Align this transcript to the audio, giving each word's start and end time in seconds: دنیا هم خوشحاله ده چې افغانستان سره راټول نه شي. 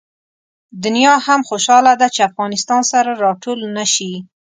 دنیا 0.83 1.13
هم 1.25 1.41
خوشحاله 1.49 1.93
ده 2.01 2.07
چې 2.15 2.19
افغانستان 2.29 2.81
سره 2.91 3.11
راټول 3.25 3.59
نه 3.77 3.85
شي. 3.93 4.13